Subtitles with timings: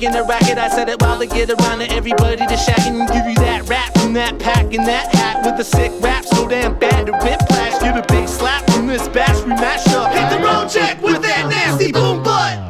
[0.00, 0.56] making a racket.
[0.56, 3.68] I said it while I get around to everybody to shack and give you that
[3.68, 6.24] rap from that pack and that hat with the sick rap.
[6.24, 7.80] So damn bad to rip flash.
[7.80, 9.42] Get a big slap from this bash.
[9.44, 10.12] We mash up.
[10.12, 12.69] Hit the road check with that nasty boom butt.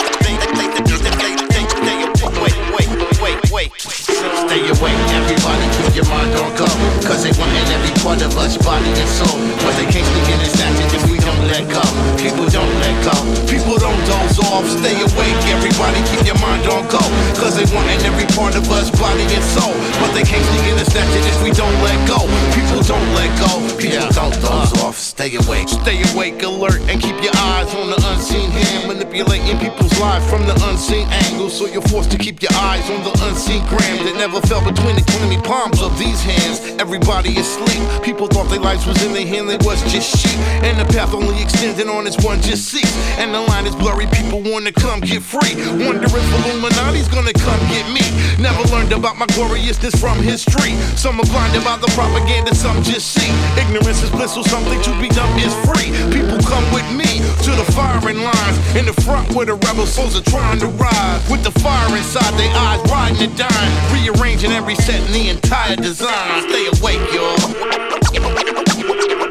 [3.49, 3.71] Wait.
[3.81, 6.69] Stay awake, everybody keep your mind on go.
[7.01, 9.39] Cause they want in every part of us, body and soul.
[9.65, 11.81] But they can't sneak in snatch it if we don't let go.
[12.21, 13.15] People don't let go.
[13.49, 14.67] People don't doze off.
[14.69, 17.01] Stay awake, everybody keep your mind on go.
[17.39, 19.73] Cause they want in every part of us, body and soul.
[19.97, 22.21] But they can't sneak in snatch it if we don't let go.
[22.53, 23.51] People don't let go.
[23.81, 24.97] People don't doze off.
[24.97, 25.69] Stay awake.
[25.69, 28.87] Stay awake, alert, and keep your eyes on the unseen hand.
[28.87, 31.49] Manipulating people's lives from the unseen angle.
[31.49, 34.63] So you're forced to keep your eyes on the unseen see grams that never fell
[34.63, 36.59] between the clammy palms of these hands.
[36.81, 37.81] Everybody asleep.
[38.03, 40.39] People thought their lives was in their hand, they was just sheep.
[40.65, 42.91] And the path only extending on this one just seeks.
[43.17, 45.55] And the line is blurry, people wanna come get free.
[45.85, 48.03] Wonder if Illuminati's gonna come get me.
[48.41, 50.73] Never learned about my gloriousness from history.
[50.97, 53.29] Some are blinded by the propaganda, some just see.
[53.59, 55.93] Ignorance is bliss, so something to be done is free.
[56.11, 58.57] People come with me to the firing lines.
[58.75, 61.21] In the front where the rebel souls are trying to ride.
[61.29, 63.93] With the fire inside their eyes, riding the dime.
[63.93, 66.41] Rearranging every set in the entire design.
[66.49, 67.37] Stay awake, y'all.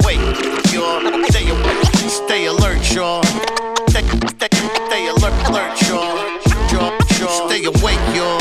[0.07, 0.20] Wait,
[0.70, 1.00] y'all.
[1.26, 1.85] Stay awake.
[2.07, 3.22] Stay alert, y'all.
[3.90, 4.07] Stay,
[5.11, 6.16] alert, alert, y'all.
[7.48, 8.38] Stay awake, y'all.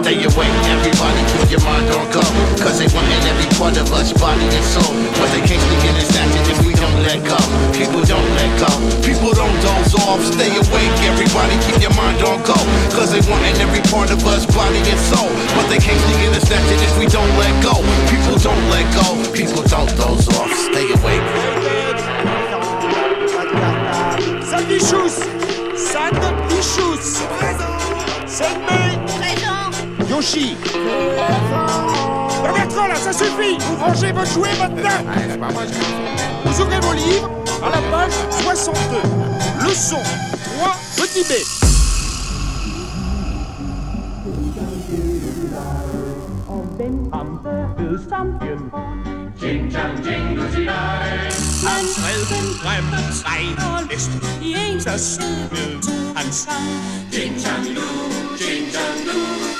[0.00, 2.20] Stay, awake, everybody keep your mind on go
[2.58, 4.96] Cause they want in every part of us, body and soul.
[5.20, 7.36] But they can't sneak in and snatch it if we don't let go
[7.76, 8.72] People don't let go,
[9.04, 12.56] people don't doze off Stay awake, everybody keep your mind on go.
[12.96, 15.28] Cause they want in every part of us, body and soul.
[15.52, 17.76] But they can't sneak in and snatch it if we don't let go
[18.08, 21.26] People don't let go, people don't doze off Stay awake.
[24.48, 25.20] Sandichous
[25.76, 27.20] Sandichous
[28.24, 28.96] Senmei
[30.08, 30.56] Yoshi
[32.76, 34.88] Non là, ça suffit Vous rangez vos jouets maintenant.
[36.44, 37.30] Vous ouvrez vos livres
[37.62, 38.76] à la page 62.
[39.66, 40.02] Leçon
[40.58, 41.32] 3, petit B.
[47.12, 47.38] am
[49.38, 50.36] Jing Jang Jing
[58.38, 59.59] Jing Jing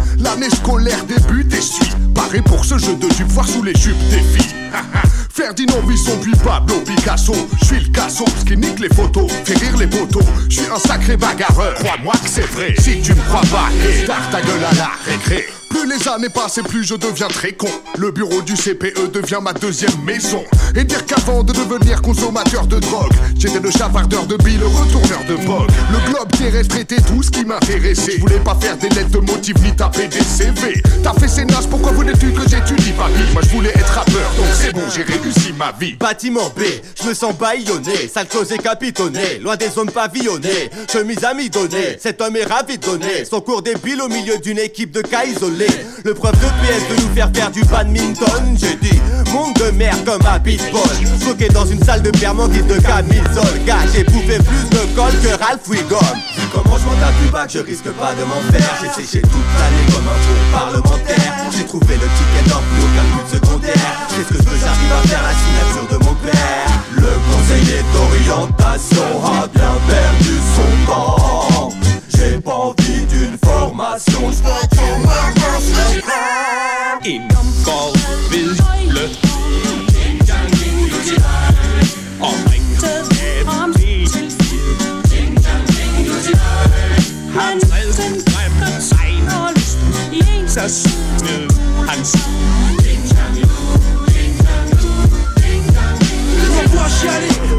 [0.23, 3.97] L'année scolaire débute et suis paré pour ce jeu de jupe foire sous les jupes
[4.09, 4.55] des filles.
[5.33, 7.33] Ferdinand Bisson puis Pablo Picasso.
[7.59, 10.25] Je suis le cassos qui nique les photos Fait rire les poteaux.
[10.49, 11.73] Je suis un sacré bagarreur.
[11.75, 12.75] Crois-moi que c'est vrai.
[12.79, 16.59] Si tu me crois pas Et ta gueule à la récré plus les années passent
[16.67, 17.69] plus je deviens très con.
[17.97, 20.43] Le bureau du CPE devient ma deuxième maison.
[20.75, 25.23] Et dire qu'avant de devenir consommateur de drogue, j'étais le chavardeur de billes, le retourneur
[25.27, 25.69] de vogue.
[25.91, 28.13] Le globe terrestre était tout ce qui m'intéressait.
[28.13, 30.81] Je voulais pas faire des lettres de motifs ni taper des CV.
[31.03, 34.31] T'as fait ces nasses, pourquoi vous tu que j'étudie pas Moi je voulais être rappeur,
[34.37, 35.93] donc c'est bon, j'ai réussi ma vie.
[35.93, 36.61] Bâtiment B,
[37.01, 42.21] je me sens baillonné, sale chose et capitonné, loin des zones pavillonnées, chemise amidonnée, cet
[42.21, 45.60] homme est ravi de donner son cours débile au milieu d'une équipe de cas isolés.
[46.03, 48.57] Le prof de PS de nous faire faire du badminton.
[48.59, 48.99] J'ai dit
[49.31, 50.81] monde de merde comme un pitbull.
[51.23, 55.13] Bloqué dans une salle de perman guide de camisole Gars j'ai bouffé plus de colle
[55.23, 55.99] que Ralph Wiggum.
[56.35, 59.51] Vu comment je à plus bas je risque pas de m'en faire J'ai séché toute
[59.59, 61.33] l'année comme un faux parlementaire.
[61.55, 64.07] J'ai trouvé le ticket d'or plus aucun but secondaire.
[64.09, 66.71] C'est ce que je j'arrive à faire la signature de mon père.
[66.95, 71.69] Le conseil conseiller d'orientation a bien perdu son temps.
[72.13, 74.31] J'ai pas envie d'une formation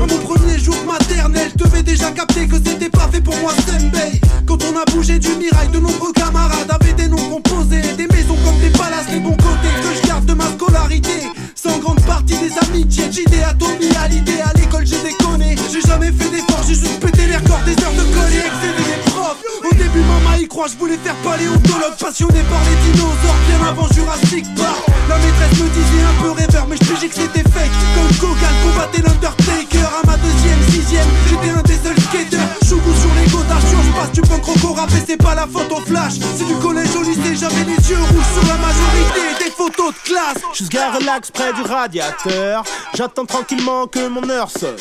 [0.02, 0.06] en
[1.82, 3.52] déjà capter que c'était pas pour moi
[4.46, 6.71] Quand on a bougé du mirail de nombreux camarades
[20.64, 24.86] Je voulais faire paléontologue Passionné par les dinosaures Bien avant Jurassic Park.
[25.08, 27.74] La maîtresse me disait un peu rêveur Mais je dis que c'était fake.
[27.98, 33.10] Comme Kogan combattait l'Undertaker À ma deuxième, sixième J'étais un des seuls skaters Chougou sur
[33.18, 36.22] les godations Je passe du punk rock rap c'est pas la faute au flash.
[36.38, 39.50] C'est du collège au lycée J'avais les yeux rouges sur la majorité Des
[40.52, 42.62] Je suis relax près du radiateur.
[42.94, 44.76] J'attends tranquillement que mon heure sonne.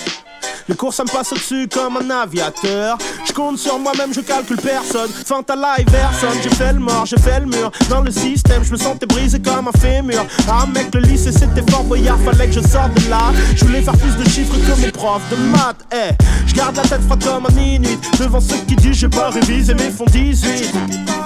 [0.68, 2.98] Le cours ça me passe au-dessus comme un aviateur.
[3.28, 5.10] Je compte sur moi-même, je calcule personne.
[5.26, 7.72] Fantala et personne, j'ai fait le mort, j'ai fait le mur.
[7.90, 10.24] Dans le système, je me sentais brisé comme un fémur.
[10.48, 13.32] Ah mec, le lycée c'était fort boyard, fallait que je sorte de là.
[13.56, 15.84] Je voulais faire plus de chiffres que mes profs de maths.
[15.92, 16.14] Eh,
[16.46, 18.00] je garde la tête froide comme un inuit.
[18.20, 20.74] Devant ceux qui disent j'ai pas révisé mes fonds 18.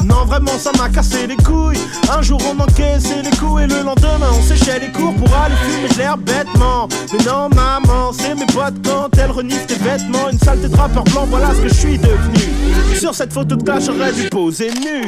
[0.05, 1.79] Non, vraiment, ça m'a cassé les couilles.
[2.15, 5.89] Un jour on encaissait les coups le lendemain on séchait les cours pour aller fumer
[5.97, 6.87] l'air bêtement.
[7.11, 10.29] Mais non, maman, c'est mes potes quand elles reniflent tes vêtements.
[10.31, 12.97] Une saleté de rappeur blanc, voilà ce que je suis devenu.
[12.99, 15.07] Sur cette photo de clash, j'aurais dû poser nu.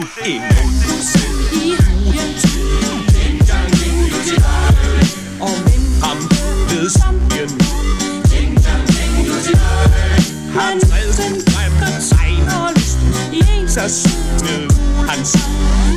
[15.10, 15.97] Ham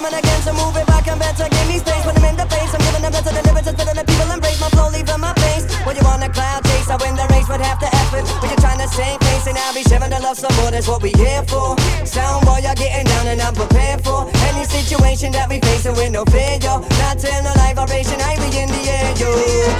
[0.00, 1.44] Coming again, so move it back and better.
[1.44, 2.72] Give me space when I'm in the face.
[2.72, 5.34] I'm giving them better than ever, just better than people embrace my flow, them my
[5.44, 5.68] face.
[5.84, 8.24] When you want a cloud chase, I win the race, but half the effort.
[8.40, 10.88] When you're trying to save face, and I'll be sharing the love some more, that's
[10.88, 11.76] what we here for.
[12.04, 16.12] Sound boy, you're getting down, and I'm prepared for any situation that we facing with
[16.12, 16.80] no fear, yo.
[17.00, 19.30] Not till no live vibration, I be in the air, yo.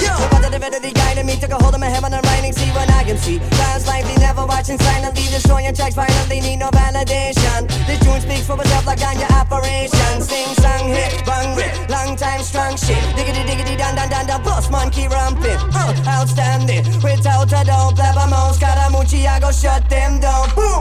[0.00, 2.88] Yo, the the guiding me, took a hold of my heaven and writing, see what
[2.90, 3.38] I can see.
[3.60, 7.66] Last lively, never watching silently, destroying tracks, finally need no validation.
[7.86, 10.20] This tune speaks for itself like on your operation.
[10.20, 13.00] Sing, song, hit, bang, rip, long time strong shit.
[13.16, 15.58] Diggity, diggity, dan, dan, dan, dan, boss monkey ramping.
[15.74, 20.48] Uh, outstanding, without a doubt, blabber mouse, Scaramucci, I go shut them down.
[20.54, 20.80] Boom!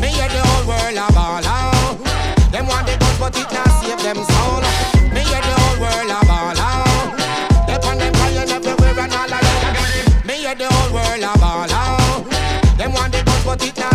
[0.00, 1.98] Me and the whole world a ball out.
[2.52, 4.60] Them want the bus, but it not save them soul.
[5.12, 7.16] Me and the whole world a ball out.
[7.66, 10.26] They on them crying everywhere and all around.
[10.26, 12.24] Me and the whole world a ball out.
[12.78, 13.93] Them want the bus, but it not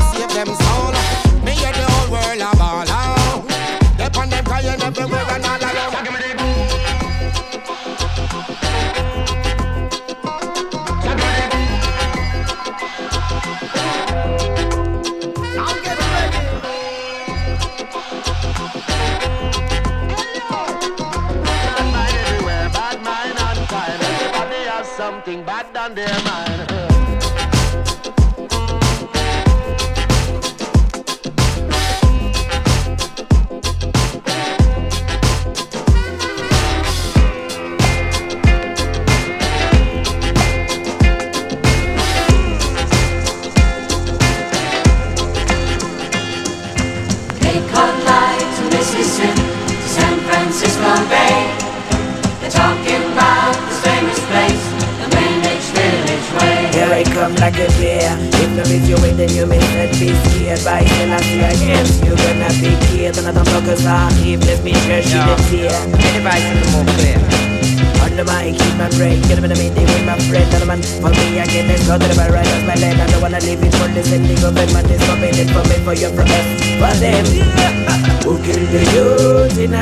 [74.52, 76.48] the government is stopping it for me, for your for us,
[76.82, 77.26] for them.
[78.26, 79.82] Who killed the youth in a?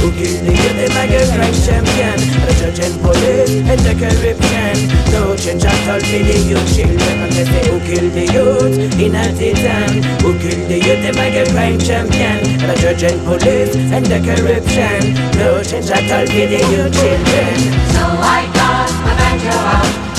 [0.00, 2.16] Who killed the youth, the mega crime champion?
[2.44, 4.76] The judge and police and the corruption.
[5.12, 7.16] No change at all for the youth children.
[7.20, 9.24] And they who killed the youth in a?
[10.22, 12.40] Who killed the youth, the mega crime champion?
[12.64, 15.14] The judge and police and the corruption.
[15.36, 17.56] No change at all for the youth children.
[17.92, 20.13] So I got my banjo out,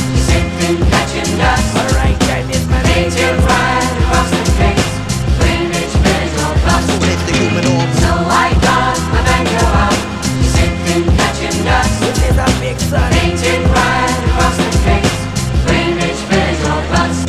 [7.56, 9.95] So I got banjo out,
[10.43, 12.03] sitting catching dust.
[12.03, 12.76] This a big.
[13.16, 15.18] Painted right across the face,
[15.64, 17.24] Greenwich Village or bust.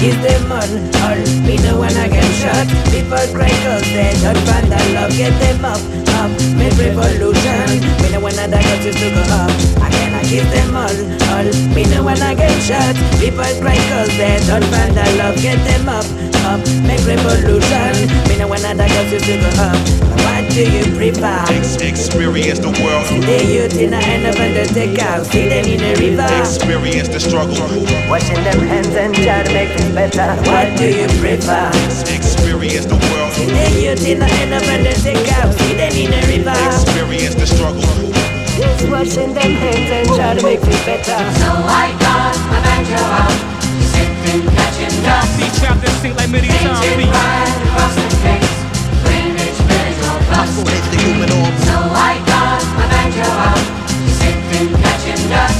[0.00, 0.72] Is the man
[1.04, 5.12] all me know when I get shot People cry cause they don't find that love.
[5.12, 5.82] Get them up,
[6.16, 7.84] up, make revolution.
[8.00, 9.52] Me know when cause you to go up.
[9.84, 10.96] I give them all,
[11.36, 11.48] all?
[11.74, 15.36] Me know when I get shot People cry cause they don't find that love.
[15.42, 16.06] Get them up,
[16.46, 19.78] up, make revolution Me know when I die cause you to go up
[20.24, 21.44] What do you prefer?
[21.52, 23.06] Ex- experience the world.
[23.06, 27.20] See the youth in the end of undertaker See them in the river Experience the
[27.20, 27.56] struggle.
[28.08, 31.70] Washing them hands and try to make things better What do you prefer?
[32.10, 33.32] Experience the world.
[33.36, 35.52] Then you till the end up and they take out.
[35.54, 36.56] See them in the river.
[36.66, 37.82] Experience the struggle.
[37.82, 41.18] Just washing them hands and try to make me better.
[41.40, 43.59] So I got my banjo out, sitting
[45.00, 45.36] catching dust.
[45.36, 46.80] See chapters sing like many times.
[46.80, 48.56] Painted right across the face,
[49.04, 50.54] Greenwich Village or bust.
[51.64, 53.64] So I got my banjo out,
[54.18, 55.59] sitting catching dust.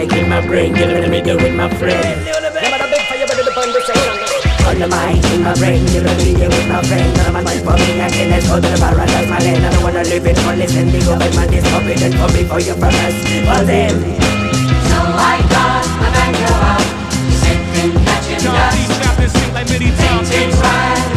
[0.00, 2.28] Mic in my brain, get a video with my friend.
[4.66, 7.16] On the mic in my brain, you know video with my friend.
[7.16, 9.66] None of my mind for me, I can let's go to the paradise, my land.
[9.66, 12.76] I don't wanna live it for listen, the government is forbidden for me for your
[12.76, 13.16] purpose.
[13.44, 13.96] For them.
[14.88, 16.86] So I got my banjo out,
[17.44, 18.88] sitting catching John C.
[18.88, 19.02] dust.
[19.02, 19.32] chapters
[20.28, 21.09] sing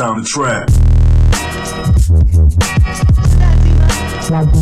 [0.00, 0.08] It's
[4.30, 4.59] time to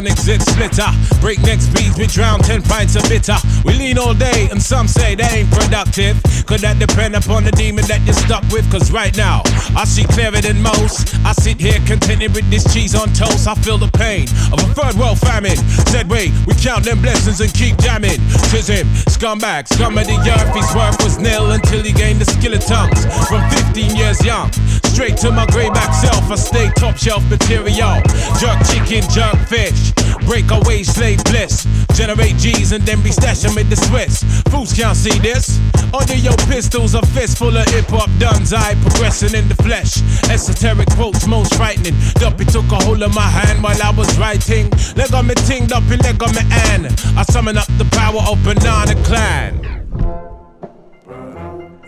[0.00, 0.88] Sonic zit splitter.
[1.20, 3.36] Breakneck speeds, we drown 10 pints of bitter.
[3.66, 6.16] We lean all day, and some say they ain't productive.
[6.46, 8.64] Could that depend upon the demon that you're stuck with?
[8.72, 9.42] Cause right now,
[9.76, 11.14] I see clearer than most.
[11.24, 13.46] I sit here contented with this cheese on toast.
[13.46, 15.56] I feel the pain of a third world famine.
[15.92, 18.20] Said, wait, we count them blessings and keep jamming.
[18.48, 20.54] Tis him, scumbag, scum of the earth.
[20.56, 23.04] His worth was nil until he gained the skill of tongues.
[23.28, 24.50] From 15 years young,
[24.96, 28.00] straight to my grayback self, I stay top shelf material.
[28.40, 29.89] Jerk chicken, jerk fish.
[30.26, 31.66] Break away slave bliss.
[31.94, 34.22] Generate G's and then be stashing with the Swiss.
[34.50, 35.58] Fools can't see this.
[35.92, 38.52] Under your pistols, a fist full of hip hop duns.
[38.52, 40.00] I progressing in the flesh.
[40.30, 41.94] Esoteric quotes, most frightening.
[42.14, 44.70] Duppy took a hold of my hand while I was writing.
[44.96, 46.86] Leg on me ting, up and leg on me an.
[47.16, 49.66] I summon up the power of Banana Clan.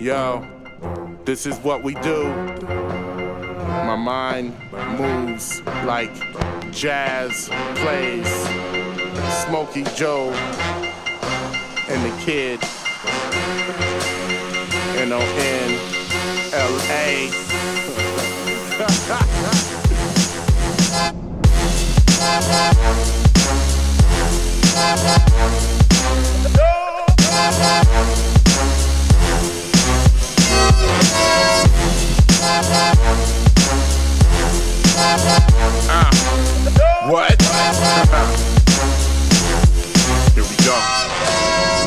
[0.01, 0.45] Yo,
[1.25, 2.82] this is what we do.
[3.73, 4.55] My mind
[4.99, 6.14] moves like
[6.70, 8.29] jazz plays.
[9.45, 10.31] Smokey Joe
[11.89, 12.61] and the kid.
[14.99, 15.79] N O N
[16.53, 17.31] L A.
[35.03, 36.11] Uh,
[37.11, 37.35] what?
[40.35, 40.79] Here we go.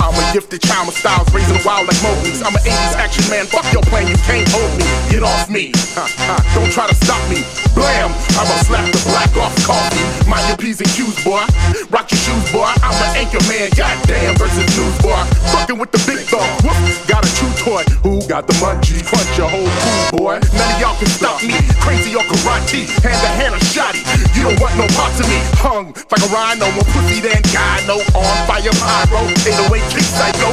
[0.03, 2.41] I'm a gifted child with styles raising wild like Mowgli's.
[2.41, 3.45] I'm an 80s action man.
[3.45, 4.85] Fuck your plan, you can't hold me.
[5.09, 5.71] Get off me.
[5.95, 7.43] Ha, ha, Don't try to stop me.
[7.73, 8.11] Blam!
[8.35, 10.04] I'ma slap the black off coffee.
[10.27, 11.45] Mind your P's and Q's, boy.
[11.93, 12.69] Rock your shoes, boy.
[12.81, 13.69] I'm an anchor man.
[13.77, 15.21] Goddamn versus news, boy.
[15.53, 16.45] Fucking with the big dog.
[16.65, 16.77] Whoop.
[17.07, 17.83] Got a true toy.
[18.01, 19.05] Who got the munchie?
[19.05, 20.35] Crunch your whole crew, boy.
[20.57, 21.53] None of y'all can stop me.
[21.77, 22.89] Crazy or karate.
[23.05, 24.01] Hand to hand or shotty.
[24.33, 25.39] You don't want no parts of me.
[25.61, 26.73] Hung like a rhino.
[26.73, 28.01] More pussy than gyno.
[28.17, 29.21] On fire pyro.
[29.45, 30.49] 808 kick psycho.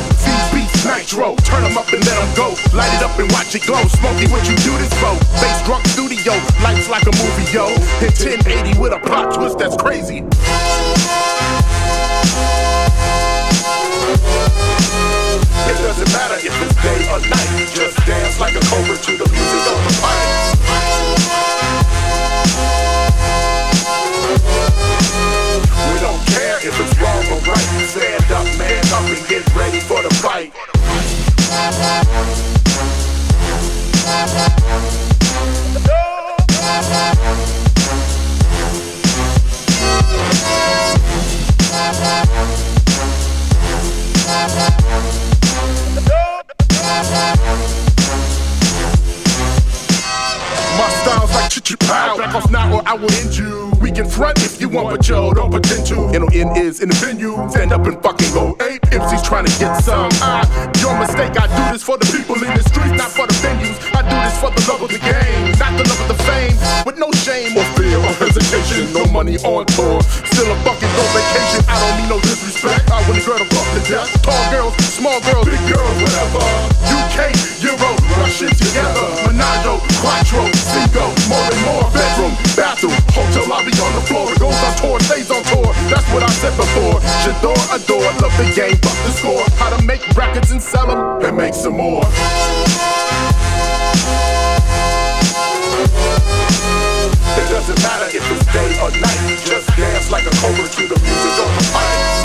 [0.53, 1.35] Beats nitro.
[1.49, 2.53] Turn 'em up and let 'em go.
[2.77, 3.81] Light it up and watch it glow.
[3.89, 5.17] Smokey, what you do this for?
[5.41, 6.37] Bass drunk studio.
[6.61, 7.73] Lights like a movie, yo.
[8.01, 10.19] Hit 1080 with a plot twist that's crazy.
[10.19, 10.23] It
[15.79, 17.71] doesn't matter if it's day or night.
[17.73, 20.31] Just dance like a cobra to the music of the pipe.
[25.93, 27.87] We don't care if it's wrong or right.
[27.87, 30.53] Stand up, man up, and get ready for the fight.
[47.55, 47.92] Thank
[50.79, 52.17] My style's like choo pow.
[52.17, 53.73] Back off now or I will end you.
[53.81, 56.07] We can front if you want, but yo, don't pretend to.
[56.15, 57.35] N-O-N is in the venue.
[57.51, 58.83] Stand up and fucking go ape.
[58.95, 60.09] MC's trying to get some.
[60.23, 60.47] Ah,
[60.79, 61.35] your mistake.
[61.35, 63.75] I do this for the people in the streets, not for the venues.
[63.91, 66.55] I do this for the love of the game, not the love of the fame.
[66.87, 68.93] With no shame or fear or hesitation.
[68.95, 69.99] No money on tour.
[70.31, 71.61] Still a fucking go vacation.
[71.67, 72.87] I don't need no disrespect.
[72.87, 74.11] I want a girl to fuck to death.
[74.23, 76.43] Tall girls, small girls, big girls, whatever.
[76.87, 77.35] UK,
[77.67, 77.91] Euro,
[78.23, 79.07] Russian together.
[79.27, 81.85] Menado, Quattro, Cinco, more and more.
[81.91, 84.31] Bedroom, bathroom, hotel lobby on the floor.
[84.31, 85.75] It goes on tour, stays on tour.
[85.91, 87.03] That's what I said before.
[87.27, 89.43] J'adore, adore, love the game, fuck the score.
[89.59, 92.07] How to make records and sell them and make some more.
[97.33, 99.19] It doesn't matter if it's day or night.
[99.45, 102.23] Just dance like a cobra to the music of the pipe.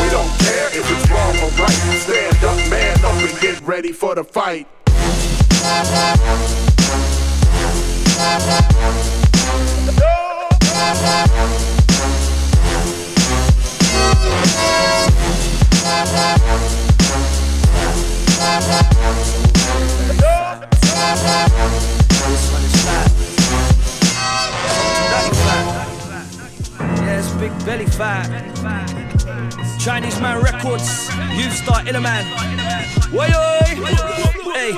[0.00, 1.80] We don't care if it's wrong or right.
[2.00, 2.33] Stand
[3.24, 4.68] and get ready for the fight.
[22.26, 22.63] Yes,
[27.38, 28.28] big belly fat.
[29.78, 31.08] Chinese man records.
[31.36, 32.24] You start in a man.
[33.12, 33.28] Way
[34.52, 34.76] Hey.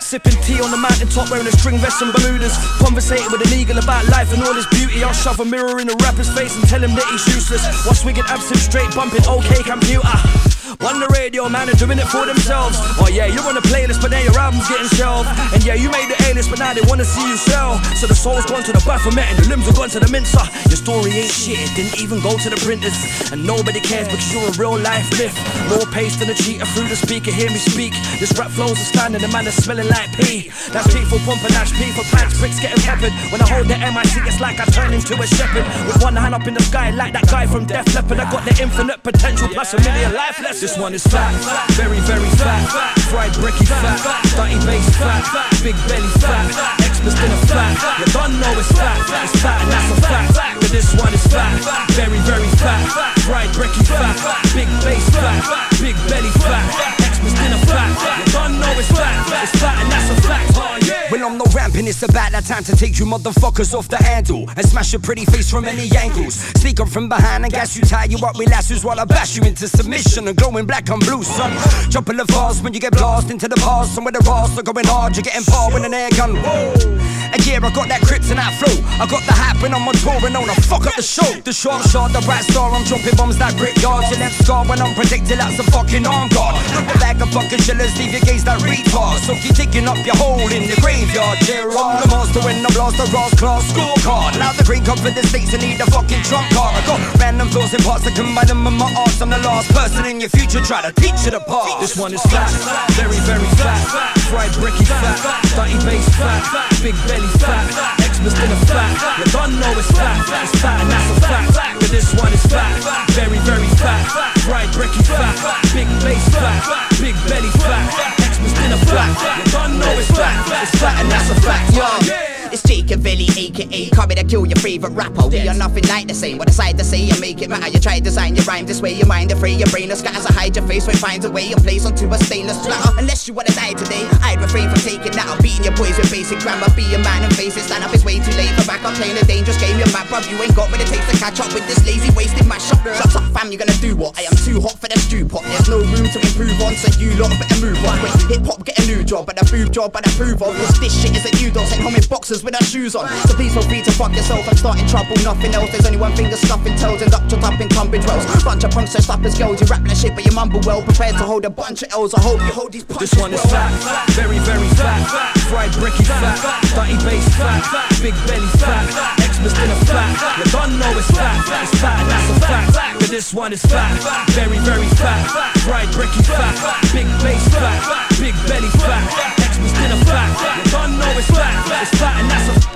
[0.00, 2.56] Sipping tea on the mountaintop, wearing a string vest and Bermudas.
[2.78, 5.04] Conversating with an eagle about life and all his beauty.
[5.04, 7.62] I'll shove a mirror in a rapper's face and tell him that he's useless.
[7.84, 10.57] While swigging absinthe straight, bumping OK computer.
[10.78, 12.78] On the radio, man, they're doing it for themselves.
[13.02, 15.26] Oh yeah, you're on the playlist, but then your album's getting shelved.
[15.50, 17.82] And yeah, you made the A-list, but now they wanna see you sell.
[17.98, 20.38] So the soul's gone to the Baphomet and the limbs are gone to the mincer.
[20.70, 22.94] Your story ain't shit, it didn't even go to the printers.
[23.34, 25.34] And nobody cares because you're a real life myth.
[25.66, 27.90] More pace than a cheater through the speaker, hear me speak.
[28.22, 30.54] This rap flows are standing, the man is smelling like pee.
[30.70, 33.10] That's P for pump and that's P for pants, bricks getting peppered.
[33.34, 35.66] When I hold the MIC, it's like I turn into a shepherd.
[35.90, 38.22] With one hand up in the sky, like that guy from Def Leppard.
[38.22, 40.67] I got the infinite potential plus a million life lessons.
[40.68, 41.32] This one is fat,
[41.80, 42.68] very, very fat.
[43.08, 44.04] Fried bricky fat,
[44.36, 45.24] dirty bass fat,
[45.64, 46.44] big belly fat,
[46.84, 47.72] Xmas dinner fat.
[47.98, 50.60] You don't know it's fat, it's fat and that's a fact.
[50.60, 51.56] But this one is fat,
[51.96, 52.84] very, very fat.
[53.24, 54.12] Fried bricky fat,
[54.52, 55.40] big bass fat,
[55.80, 56.68] big belly fat,
[57.16, 57.67] Xmas dinner fat.
[57.70, 60.60] It's it's and that's a.
[60.60, 60.68] Oh.
[61.10, 64.64] When I'm ramping, it's about that time to take you motherfuckers off the handle and
[64.66, 66.34] smash your pretty face from any angles.
[66.60, 69.36] Sneak up from behind and gas you, tie you up with lassos while I bash
[69.36, 71.52] you into submission and glowing black and blue, son.
[71.90, 74.62] Jumping the fast when you get blast into the past, and when the raws are
[74.62, 76.36] going hard, you're getting par with an air gun.
[76.36, 78.76] And yeah, I got that kryptonite flow.
[79.00, 81.28] I got the hype when I'm on tour and on a fuck up the show.
[81.40, 84.12] The sharp shot, the bright star, I'm dropping bombs like brickyards.
[84.12, 86.56] Your left scar when I'm predicted that's a fucking arm guard.
[86.76, 89.18] Look back of fucking shillers, leave your gaze like retard.
[89.24, 91.38] So keep digging up your hole in the graveyard.
[91.46, 92.94] Yeah, I'm the monster when the Ross
[93.38, 94.38] class scorecard.
[94.38, 96.74] Now the green come for the states and need a fucking trump card.
[96.74, 99.20] I got random thoughts and parts that combine them in my arts.
[99.20, 101.80] I'm the last person in your future try to teach it apart.
[101.80, 102.50] This one is fat,
[102.94, 103.82] very, very fat.
[104.30, 105.16] Fried bricky fat,
[105.56, 106.42] dirty bass fat,
[106.82, 107.64] big belly fat,
[108.04, 108.92] Xmas dinner fat.
[109.18, 111.80] You don't know it's fat, it's fat and that's a fact.
[111.80, 112.76] But this one is fat,
[113.12, 114.37] very, very fat.
[114.48, 115.36] Fried bricky fat,
[115.74, 116.64] big bass fat,
[116.98, 117.92] big belly fat,
[118.32, 119.44] Xmas dinner fat.
[119.44, 121.76] You don't know it's fat, it's fat and that's a fact.
[121.76, 125.26] Yo, it's Jacovelli, aka Coming to kill your favorite rapper.
[125.28, 126.38] We are nothing like the same.
[126.38, 127.68] What decide to say and make it matter.
[127.68, 130.26] You try to design your rhyme this way, your mind afraid, your brain is scatters.
[130.26, 132.94] I hide your face, but finds a way and place onto a stainless platter.
[132.98, 135.26] Unless you wanna die today, I'd refrain from taking that.
[135.28, 136.68] I'm beating your boys with basic grammar.
[136.74, 137.64] Be a man and face it.
[137.64, 138.84] Stand up, it's way too late for back.
[138.84, 139.78] I'm playing a dangerous game.
[139.78, 140.24] Your map, bruv.
[140.30, 142.80] You ain't got what it takes to catch up with this lazy, wasted mashup.
[142.96, 143.52] Shut up, fam.
[143.52, 144.18] you're gonna do what?
[144.18, 145.42] I am too hot for the stew pot.
[145.44, 147.98] There's no room to improve on, so you lot better move on.
[148.30, 148.57] Hip hop
[148.88, 150.56] new job, but a boob job, but approve of.
[150.56, 153.06] Cause this shit isn't you, don't send home in boxers with our shoes on.
[153.28, 154.48] So please feel free to fuck yourself.
[154.48, 155.70] I'm starting trouble, nothing else.
[155.70, 158.24] There's only one thing that's stuffing toes and up to up in Tunbridge Wells.
[158.42, 159.60] Bunch of punks up as girls.
[159.60, 160.80] You rap that shit, but you mumble well.
[160.82, 162.14] Prepared to hold a bunch of L's.
[162.14, 163.68] I hope you hold these punches This one is well.
[163.68, 165.04] fat, very, very fat.
[165.52, 166.40] Fried bricky fat,
[166.72, 167.64] dirty bass fat,
[168.00, 168.88] big belly fat,
[169.20, 170.12] Xmas dinner fat.
[170.40, 173.00] You don't know it's fat, it's fat and that's a fact.
[173.00, 173.96] But this one is fat,
[174.32, 175.28] very, very fat.
[175.64, 176.56] Fried bricky fat,
[176.92, 179.06] big bass fat, big belly fat,
[179.38, 180.30] Xmas dinner fat.
[180.70, 182.68] Don't know it's fat, it's fat and that's a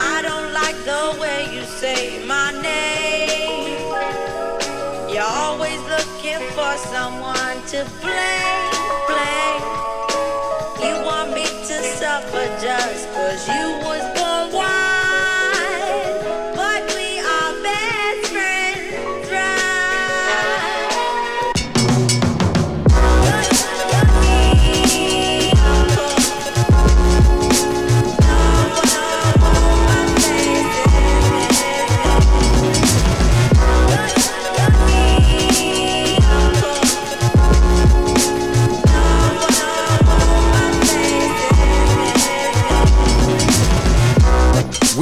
[0.00, 3.78] I don't like the way you say my name.
[5.12, 8.74] You're always looking for someone to blame,
[9.08, 9.64] blame.
[10.84, 14.13] You want me to suffer just cause you was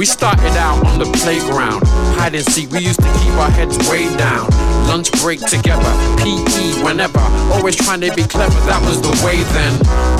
[0.03, 1.81] We started out on the playground,
[2.17, 2.69] hide and seek.
[2.71, 4.72] We used to keep our heads way down.
[4.87, 7.19] Lunch break together, PE whenever.
[7.53, 9.73] Always trying to be clever, that was the way then.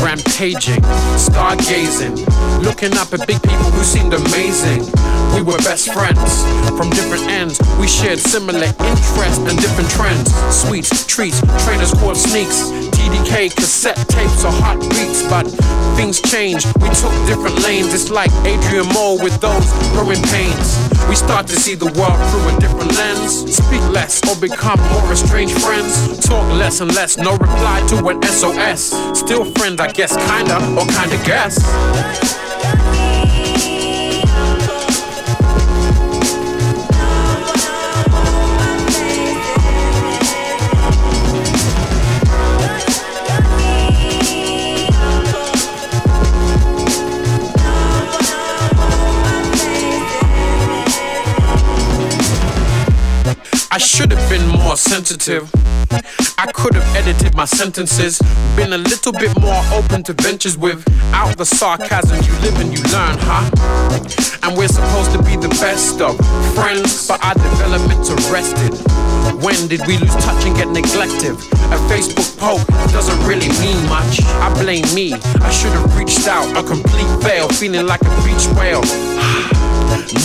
[0.04, 0.82] Rampaging,
[1.20, 2.16] stargazing,
[2.64, 4.82] looking up at big people who seemed amazing.
[5.36, 6.44] We were best friends
[6.78, 7.60] from different ends.
[7.80, 10.34] We shared similar interests and different trends.
[10.54, 12.70] Sweets, treats, trainers called sneaks.
[12.94, 15.44] TDK, cassette tapes, or hot beats, but
[15.98, 16.68] things changed.
[16.82, 17.94] We took different lanes.
[17.94, 20.78] It's like Adrian Mole with those growing pains.
[21.10, 23.58] We start to see the world through a different lens.
[23.58, 26.20] Speak less or become more estranged friends.
[26.20, 28.94] Talk less and less, no reply to an SOS.
[29.18, 29.46] Still
[29.82, 31.58] I guess, kinda, or kinda guess.
[53.72, 54.23] I should have been
[54.74, 55.52] more sensitive.
[56.40, 58.20] I could have edited my sentences,
[58.56, 60.82] been a little bit more open to ventures with.
[61.14, 63.46] Out the sarcasm, you live and you learn, huh?
[64.42, 66.18] And we're supposed to be the best of
[66.56, 68.74] friends, but our development's arrested.
[69.46, 71.38] When did we lose touch and get neglected?
[71.70, 72.66] A Facebook poke
[72.98, 74.24] doesn't really mean much.
[74.42, 76.50] I blame me, I should have reached out.
[76.58, 78.82] A complete fail, feeling like a beach whale.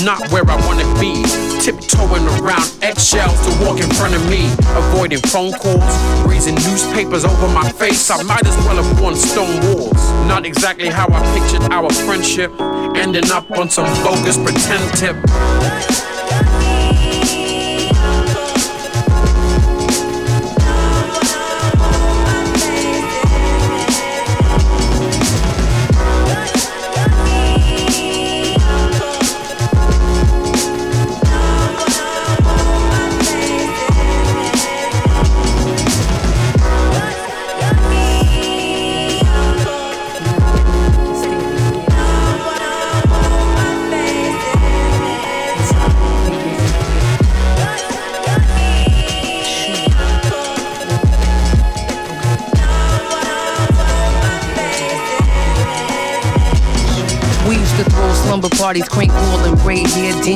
[0.04, 1.24] Not where I wanna be.
[1.60, 4.50] Tiptoeing around eggshells to walk in front of me.
[4.76, 5.92] Avoiding phone calls,
[6.26, 8.10] raising newspapers over my face.
[8.10, 10.02] I might as well have worn stone walls.
[10.26, 12.52] Not exactly how I pictured our friendship.
[12.96, 15.97] Ending up on some bogus pretend tip.
[58.68, 60.28] Parties, crank call and braid dance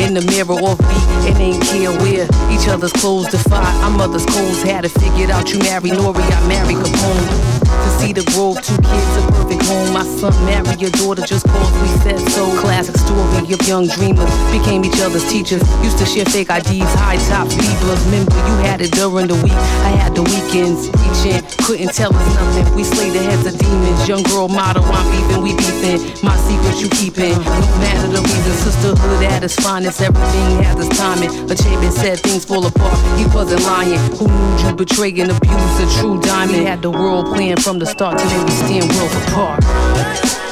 [0.00, 3.72] in the mirror off beat and ain't care where each other's clothes defy.
[3.84, 5.52] Our mother's codes had it figured out.
[5.52, 7.57] You marry Nori, I marry Capone.
[7.84, 9.92] To see the grove, two kids, a perfect home.
[9.92, 12.44] My son married your daughter just cause we said so.
[12.60, 15.62] Classic story of young dreamers became each other's teachers.
[15.82, 18.02] Used to share fake IDs, high top Libras.
[18.06, 20.88] Remember you had it during the week, I had the weekends.
[20.90, 22.74] Preaching, couldn't tell us nothing.
[22.74, 24.08] We slayed the heads of demons.
[24.08, 26.00] Young girl model, I'm beefing, we beefing.
[26.22, 27.34] My secrets you keeping.
[27.38, 30.00] No matter the reason, sisterhood at its finest.
[30.00, 31.30] Everything has its timing.
[31.48, 32.98] Achebe said things fall apart.
[33.18, 33.98] He wasn't lying.
[34.18, 36.66] Who knew you betray and abuse a true diamond?
[36.66, 40.47] Had the world playing from the start till they we stand worlds apart.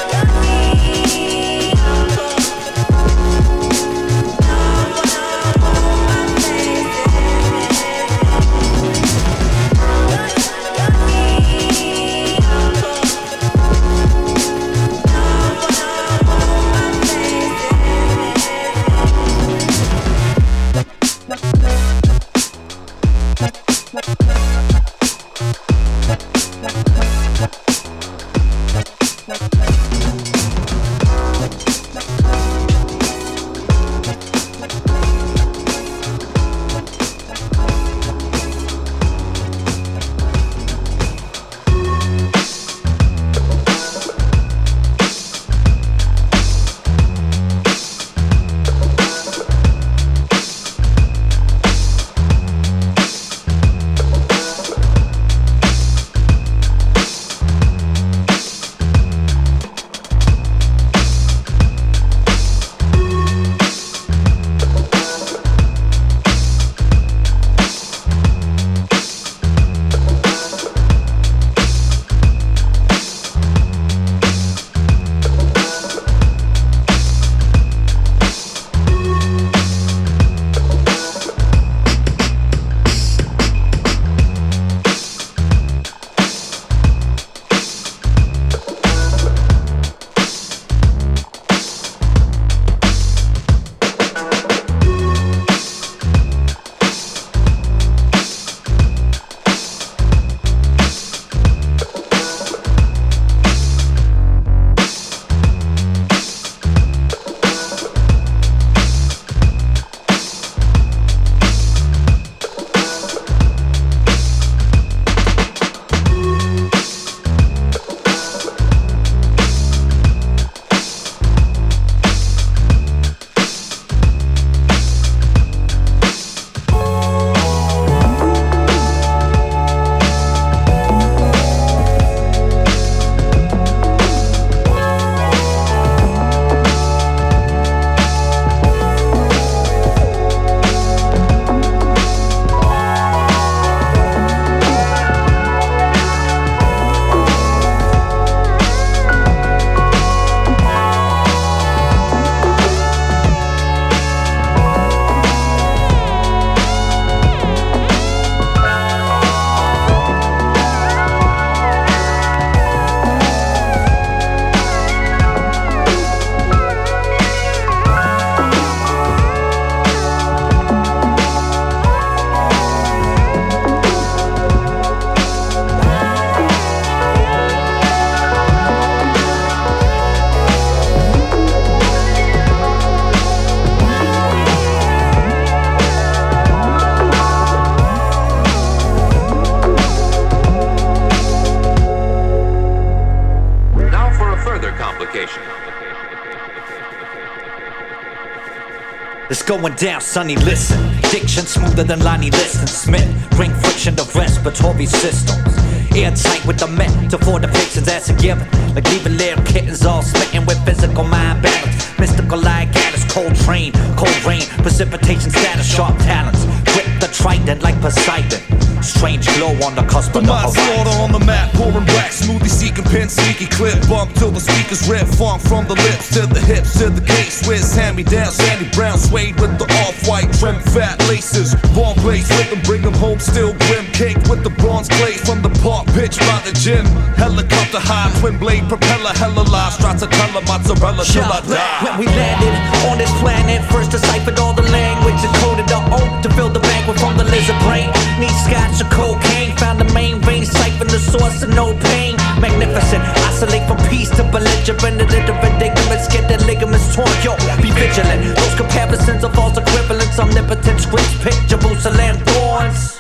[199.61, 200.79] Going down, Sonny, listen.
[201.11, 203.09] Diction smoother than Lonnie Liston Smith.
[203.31, 205.57] Bring friction to respiratory systems.
[205.97, 208.47] Airtight with the metaphor depictions that's a given.
[208.75, 211.99] Like leaving little kittens all smitten with physical mind balance.
[211.99, 216.45] Mystical like Alice, cold train, cold rain, precipitation status, sharp talents.
[216.73, 218.56] Grip the trident like Poseidon.
[218.87, 221.03] Strange glow on the cusp The of the mind slaughter horizon.
[221.03, 225.07] on the map, pouring back, smoothie seeking pen, sneaky clip, bump till the speakers rip,
[225.19, 228.71] funk from the lips to the hips to the case, Swiss hand me down, Sandy
[228.71, 233.19] Brown, suede with the off-white trim, fat laces, ball plates with them, bring them home,
[233.19, 236.87] still grim, cake with the bronze plate from the park, pitch by the gym,
[237.19, 241.59] helicopter high, twin blade propeller, hella live, stracciatella, mozzarella till I die.
[241.83, 242.55] When we landed
[242.87, 246.99] on this planet, first deciphered all the language, decoded the oath to fill the banquet
[247.03, 247.91] from the lizard brain.
[248.23, 252.17] Need scotch or cocaine, found the main vein, siphon the source of no pain.
[252.41, 257.09] Magnificent, oscillate from peace to belligerent, the predicaments get the ligaments torn.
[257.23, 258.37] Yo, be vigilant.
[258.37, 262.96] Those comparisons are false equivalents, omnipotent scripts, pick Jerusalem thorns.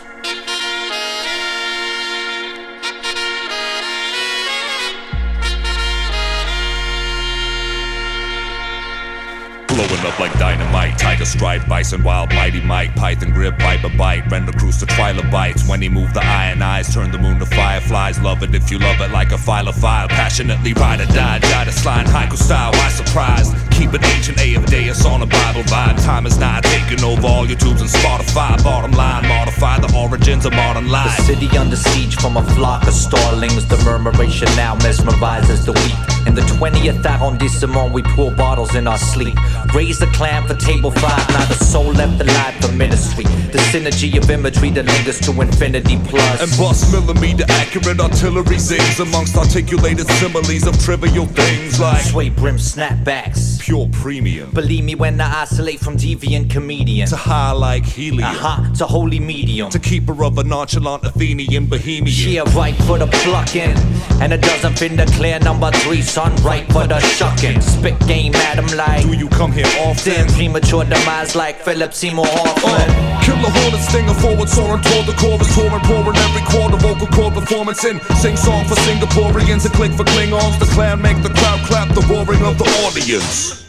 [9.76, 14.50] Blowing up like dynamite, tiger stripe, bison wild, mighty Mike, python grip, viper bite, render
[14.52, 15.68] cruise to trilobites.
[15.68, 18.18] When he moved the iron eyes, turn the moon to fireflies.
[18.20, 20.08] Love it if you love it like a file of file.
[20.08, 22.72] Passionately ride or die, die to slide haiku style.
[22.72, 23.52] Why surprise?
[23.76, 26.02] Keep it ancient A of Deus on a Bible vibe.
[26.02, 28.56] Time is not taking over all your tubes and Spotify.
[28.64, 31.14] Bottom line, modify the origins of modern life.
[31.18, 33.66] The city under siege from a flock of starlings.
[33.66, 36.26] The murmuration now mesmerizes the weak.
[36.26, 39.36] In the 20th arrondissement, we pour bottles in our sleep.
[39.74, 41.28] Raise the clamp for table five.
[41.30, 43.24] Not a soul left alive for ministry.
[43.24, 46.42] The synergy of imagery that lingers to infinity plus.
[46.42, 52.56] And bust millimeter accurate artillery zings amongst articulated similes of trivial things like Sway brim
[52.56, 53.60] snapbacks.
[53.60, 54.50] Pure premium.
[54.50, 57.08] Believe me when I oscillate from deviant comedian.
[57.08, 58.30] To high like helium.
[58.30, 59.70] Uh-huh, to holy medium.
[59.70, 62.06] To keeper of a nonchalant Athenian bohemian.
[62.30, 63.76] Yeah, right for the plucking.
[64.20, 66.34] And it doesn't fin the clear number three, son.
[66.36, 67.60] Right for the shucking.
[67.60, 69.02] Spit game at him like.
[69.02, 70.28] Do you come here often?
[70.28, 72.90] Premature demise like Philip Seymour Hoffman.
[72.92, 77.34] Uh, killer hornet stinger forward soaring toward the chorus touring pouring every quarter vocal cord
[77.34, 81.60] performance in sing song for Singaporeans a click for Klingons the clan make the crowd
[81.66, 83.65] clap the roaring of the audience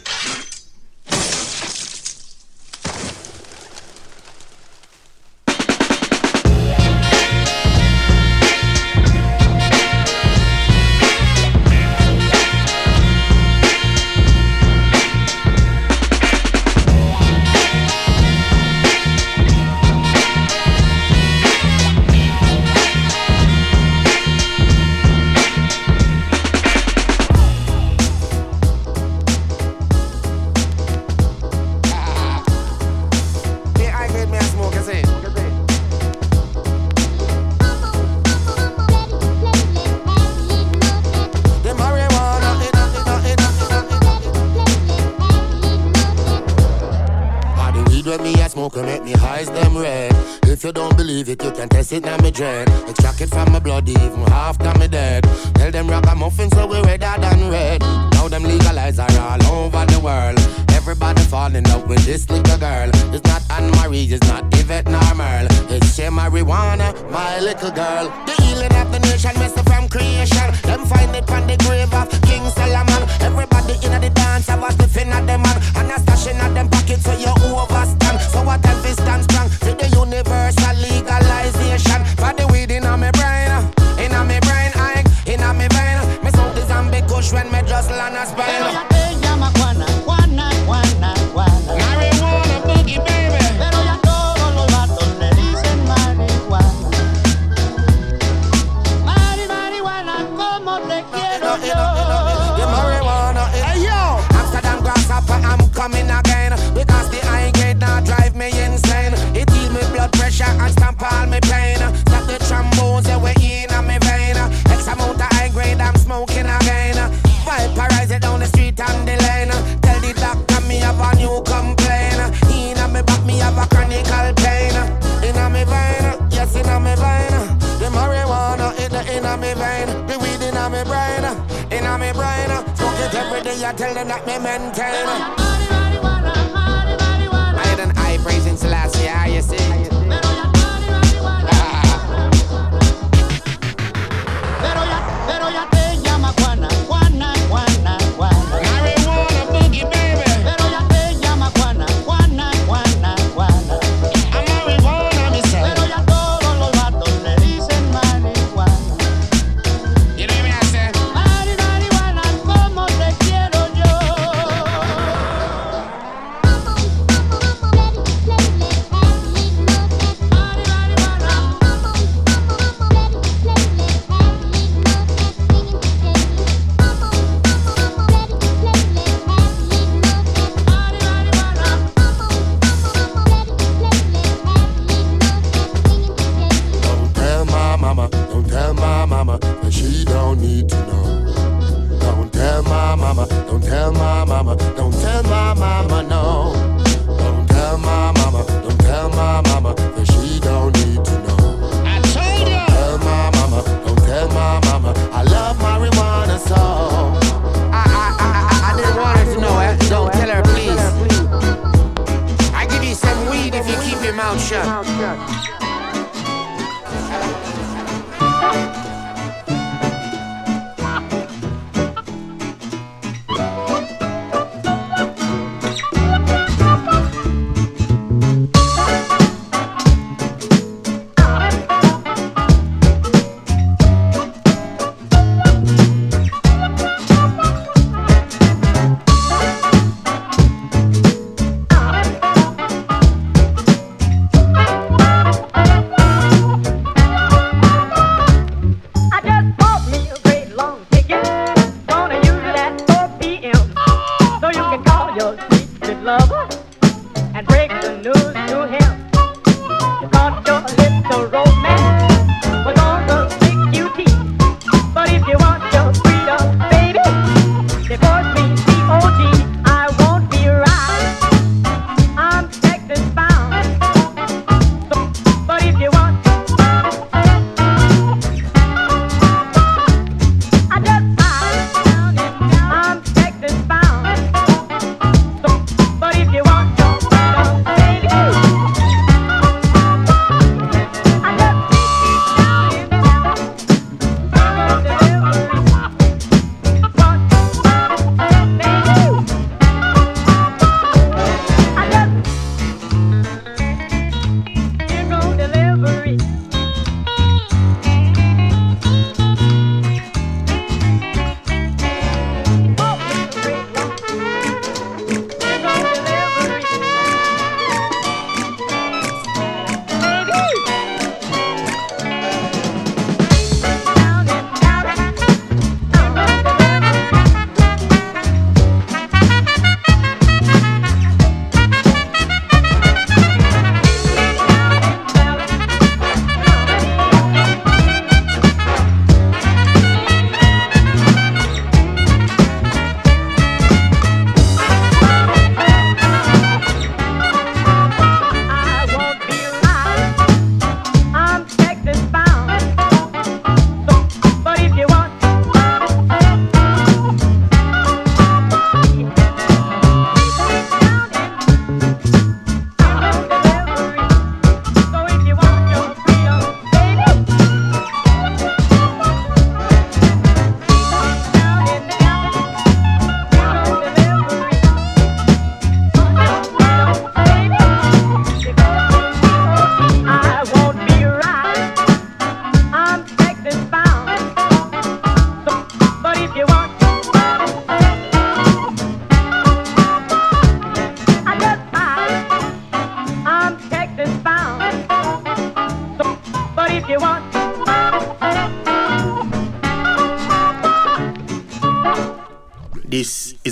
[51.92, 52.67] it, you can test me dread.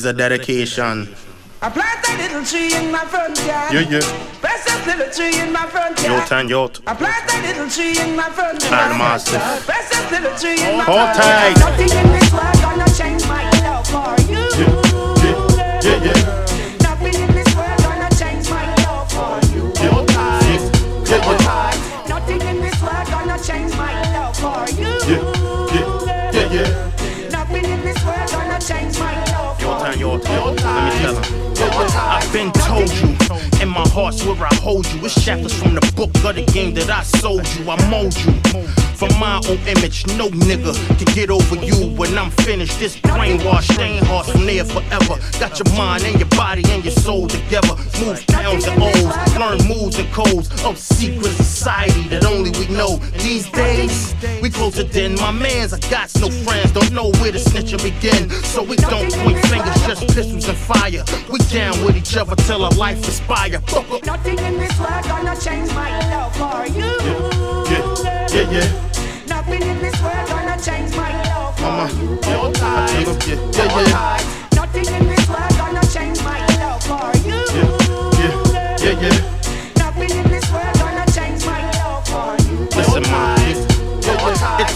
[0.06, 1.08] Is a dedication.
[1.62, 3.74] I plant a little tree in my front yard.
[3.74, 4.40] Yeah, yeah.
[4.40, 6.28] Press a little tree in my front yard.
[6.28, 6.80] tan yacht.
[6.86, 8.98] I plant a little tree in my front yard.
[8.98, 9.42] Massive.
[9.66, 11.58] Press a little tree in my Hold front tight.
[11.58, 11.60] yard.
[11.66, 14.46] Nothing in this world gonna change my love for you.
[15.86, 16.14] Yeah, yeah.
[16.14, 16.25] Nothing
[32.36, 33.16] been told you,
[33.62, 35.06] and my heart's where I hold you.
[35.06, 37.72] It's chapters from the book of the game that I sold you.
[37.72, 38.85] I mold you.
[38.96, 42.80] For my own image, no nigga can get over you when I'm finished.
[42.80, 45.20] This brainwash ain't hard from there forever.
[45.38, 47.76] Got your mind and your body and your soul together.
[48.00, 52.96] Move downs and O's, learn moves and codes of secret society that only we know.
[53.20, 55.74] These days, we closer than my mans.
[55.74, 58.30] I got no friends, don't know where the snitching begin.
[58.46, 61.04] So we don't point fingers, just pistols and fire.
[61.30, 63.60] We down with each other till our life inspire.
[63.60, 64.06] Fuck up.
[64.06, 66.96] Nothing in this world gonna change my love for you.
[67.66, 68.52] Yeah, yeah, yeah.
[68.52, 69.26] yeah.
[69.28, 72.20] Nothing in this world gonna change my love for Mama, you.
[72.22, 73.06] yeah, Hold I tight.
[73.06, 74.35] tell 'em, yeah, yeah, yeah.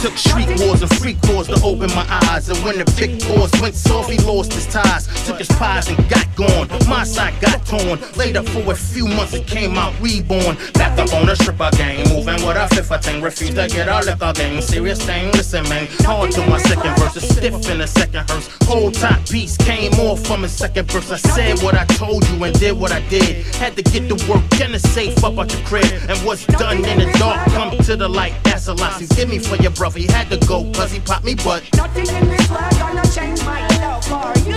[0.02, 2.50] Took street wars and freak wars to open my eyes.
[2.50, 5.08] And when the big boss went soft, he lost his ties.
[5.26, 6.68] Took his pies and got gone.
[6.88, 8.00] My side got torn.
[8.30, 10.56] Up for a few months, it came out reborn.
[10.74, 12.08] Back up on the stripper game.
[12.10, 13.22] Moving with a fifth thing.
[13.22, 14.62] Refuse to get our liquor game.
[14.62, 15.88] Serious thing, listen, man.
[16.02, 17.18] Hard to my second verse.
[17.18, 18.48] It's stiff in the second verse.
[18.64, 21.12] Whole top piece came off from his second verse.
[21.12, 23.46] I said what I told you and did what I did.
[23.56, 25.86] Had to get the work and the safe up out your crib.
[26.08, 28.34] And what's done in the dark come to the light.
[28.44, 29.02] That's a lot.
[29.16, 30.00] Give me for your brother.
[30.00, 31.64] He had to go cause he popped me butt.
[31.76, 34.56] Nothing in this world gonna change my love for you.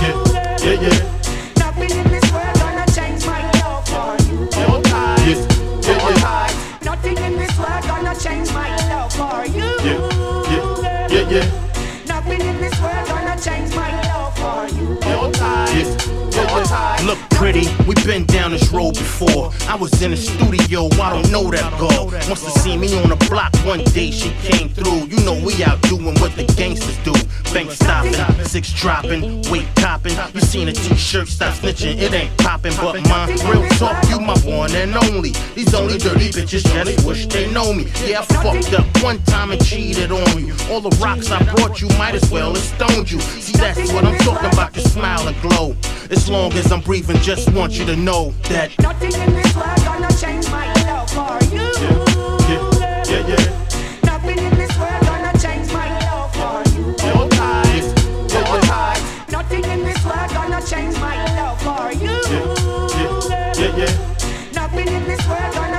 [0.00, 0.88] Yeah, yeah, yeah.
[0.88, 1.17] Nothing
[17.04, 19.52] Look pretty, we been down this road before.
[19.68, 22.10] I was in the studio, I don't know that girl.
[22.28, 25.06] Must have seen me on the block one day, she came through.
[25.06, 27.12] You know we out doing what the gangsters do.
[27.52, 28.14] Bank stopping,
[28.44, 30.16] six dropping, weight copping.
[30.34, 32.72] You seen a t-shirt, stop snitching, it ain't popping.
[32.76, 35.32] But my real talk, you my one and only.
[35.54, 37.86] These only dirty bitches just wish they know me.
[38.06, 40.54] Yeah, I fucked up one time and cheated on you.
[40.70, 43.20] All the rocks I brought you might as well have stoned you.
[43.20, 45.76] See, that's what I'm talking about, you smile and glow.
[46.10, 48.78] As long as I'm breathing, just want you to know that.
[48.78, 51.66] Nothing in this world gonna change my love for you.
[52.48, 53.44] Yeah, yeah, yeah.
[54.04, 56.94] Nothing in this world gonna change my love for you.
[57.12, 57.82] Hold tight.
[58.30, 59.26] Yeah.
[59.30, 62.16] Nothing in this world gonna change my love for you.
[63.28, 64.52] yeah, yeah, yeah.
[64.54, 65.77] Nothing in this world gonna